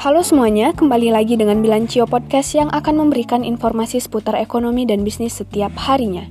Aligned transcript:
Halo 0.00 0.24
semuanya, 0.24 0.72
kembali 0.72 1.12
lagi 1.12 1.36
dengan 1.36 1.60
Bilancio 1.60 2.08
Podcast 2.08 2.56
yang 2.56 2.72
akan 2.72 3.04
memberikan 3.04 3.44
informasi 3.44 4.00
seputar 4.00 4.32
ekonomi 4.32 4.88
dan 4.88 5.04
bisnis 5.04 5.36
setiap 5.36 5.76
harinya. 5.76 6.24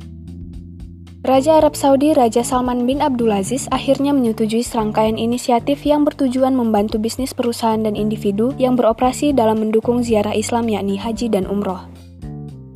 Raja 1.21 1.61
Arab 1.61 1.77
Saudi 1.77 2.17
Raja 2.17 2.41
Salman 2.41 2.89
bin 2.89 2.97
Abdulaziz 2.97 3.69
akhirnya 3.69 4.09
menyetujui 4.09 4.65
serangkaian 4.65 5.21
inisiatif 5.21 5.85
yang 5.85 6.01
bertujuan 6.01 6.57
membantu 6.57 6.97
bisnis 6.97 7.29
perusahaan 7.37 7.77
dan 7.77 7.93
individu 7.93 8.57
yang 8.57 8.73
beroperasi 8.73 9.37
dalam 9.37 9.61
mendukung 9.61 10.01
ziarah 10.01 10.33
Islam 10.33 10.65
yakni 10.65 10.97
haji 10.97 11.29
dan 11.29 11.45
umroh. 11.45 11.85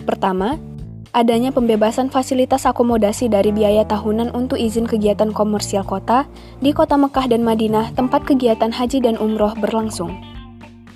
Pertama, 0.06 0.62
adanya 1.10 1.50
pembebasan 1.50 2.14
fasilitas 2.14 2.70
akomodasi 2.70 3.34
dari 3.34 3.50
biaya 3.50 3.82
tahunan 3.90 4.30
untuk 4.38 4.62
izin 4.62 4.86
kegiatan 4.86 5.34
komersial 5.34 5.90
kota 5.90 6.30
di 6.62 6.70
kota 6.70 7.02
Mekah 7.02 7.34
dan 7.34 7.42
Madinah 7.42 7.98
tempat 7.98 8.30
kegiatan 8.30 8.70
haji 8.70 9.02
dan 9.02 9.18
umroh 9.18 9.58
berlangsung. 9.58 10.33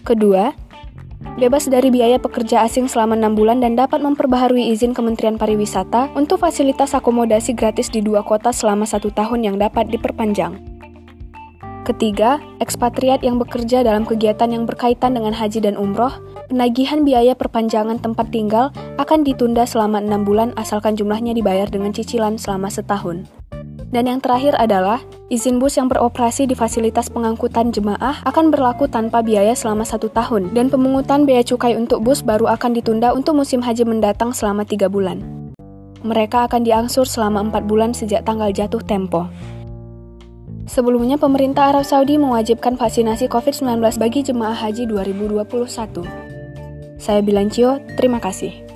Kedua, 0.07 0.55
bebas 1.35 1.67
dari 1.67 1.91
biaya 1.91 2.15
pekerja 2.15 2.63
asing 2.63 2.87
selama 2.87 3.19
enam 3.19 3.35
bulan 3.35 3.59
dan 3.59 3.75
dapat 3.75 3.99
memperbaharui 3.99 4.71
izin 4.71 4.95
Kementerian 4.95 5.35
Pariwisata 5.35 6.15
untuk 6.15 6.39
fasilitas 6.39 6.95
akomodasi 6.95 7.51
gratis 7.51 7.91
di 7.91 7.99
dua 7.99 8.23
kota 8.23 8.55
selama 8.55 8.87
satu 8.87 9.11
tahun 9.11 9.43
yang 9.43 9.55
dapat 9.59 9.91
diperpanjang. 9.91 10.63
Ketiga, 11.83 12.39
ekspatriat 12.63 13.19
yang 13.19 13.35
bekerja 13.35 13.83
dalam 13.83 14.07
kegiatan 14.07 14.47
yang 14.47 14.63
berkaitan 14.63 15.11
dengan 15.11 15.35
haji 15.35 15.59
dan 15.59 15.75
umroh, 15.75 16.15
penagihan 16.47 17.03
biaya 17.03 17.35
perpanjangan 17.35 17.99
tempat 17.99 18.31
tinggal 18.31 18.71
akan 18.95 19.27
ditunda 19.27 19.67
selama 19.67 19.99
enam 19.99 20.23
bulan 20.23 20.55
asalkan 20.55 20.95
jumlahnya 20.95 21.35
dibayar 21.35 21.67
dengan 21.67 21.91
cicilan 21.91 22.39
selama 22.39 22.71
setahun. 22.71 23.36
Dan 23.87 24.03
yang 24.11 24.19
terakhir 24.19 24.51
adalah, 24.59 24.99
izin 25.31 25.63
bus 25.63 25.79
yang 25.79 25.87
beroperasi 25.87 26.43
di 26.43 26.55
fasilitas 26.59 27.07
pengangkutan 27.07 27.71
jemaah 27.71 28.19
akan 28.27 28.51
berlaku 28.51 28.83
tanpa 28.91 29.23
biaya 29.23 29.55
selama 29.55 29.87
satu 29.87 30.11
tahun, 30.11 30.51
dan 30.51 30.67
pemungutan 30.67 31.23
bea 31.23 31.39
cukai 31.39 31.79
untuk 31.79 32.03
bus 32.03 32.19
baru 32.19 32.51
akan 32.51 32.75
ditunda 32.75 33.15
untuk 33.15 33.39
musim 33.39 33.63
haji 33.63 33.87
mendatang 33.87 34.35
selama 34.35 34.67
tiga 34.67 34.91
bulan. 34.91 35.23
Mereka 36.03 36.51
akan 36.51 36.67
diangsur 36.67 37.07
selama 37.07 37.47
empat 37.47 37.63
bulan 37.63 37.95
sejak 37.95 38.27
tanggal 38.27 38.51
jatuh 38.51 38.83
tempo. 38.83 39.31
Sebelumnya, 40.67 41.15
pemerintah 41.15 41.71
Arab 41.71 41.87
Saudi 41.87 42.19
mewajibkan 42.19 42.75
vaksinasi 42.75 43.31
COVID-19 43.31 43.79
bagi 44.03 44.19
jemaah 44.19 44.67
haji 44.67 44.83
2021. 44.83 46.03
Saya 46.99 47.23
Bilancio, 47.23 47.79
terima 47.95 48.19
kasih. 48.19 48.66